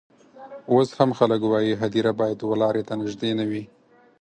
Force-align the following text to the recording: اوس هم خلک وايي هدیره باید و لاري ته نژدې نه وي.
اوس 0.71 0.89
هم 0.97 1.09
خلک 1.19 1.41
وايي 1.51 1.73
هدیره 1.81 2.11
باید 2.19 2.39
و 2.43 2.59
لاري 2.61 2.83
ته 2.87 2.93
نژدې 3.01 3.31
نه 3.39 3.45
وي. 3.49 3.63